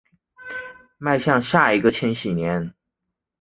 [0.97, 2.73] 迈向下一个千禧年